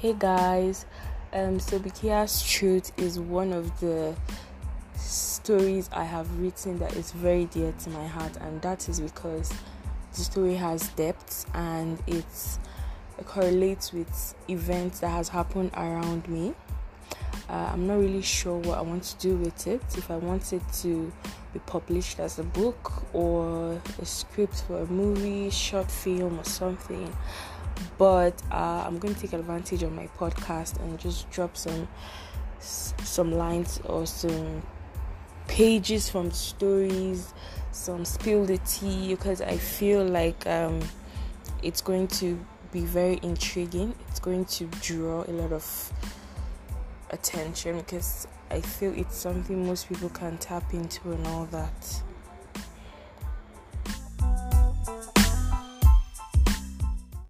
[0.00, 0.86] Hey guys,
[1.34, 4.16] um, so Bikia's Truth is one of the
[4.96, 9.52] stories I have written that is very dear to my heart, and that is because
[10.14, 12.24] the story has depth and it
[13.26, 16.54] correlates with events that has happened around me.
[17.50, 19.82] Uh, I'm not really sure what I want to do with it.
[19.98, 21.12] If I want it to
[21.52, 27.14] be published as a book or a script for a movie, short film, or something
[27.98, 31.88] but uh, I'm going to take advantage of my podcast and just drop some
[32.60, 34.62] some lines or some
[35.48, 37.32] pages from stories,
[37.72, 40.80] some spill the tea because I feel like um,
[41.62, 42.38] it's going to
[42.72, 43.94] be very intriguing.
[44.08, 45.92] It's going to draw a lot of
[47.10, 52.02] attention because I feel it's something most people can tap into and all that.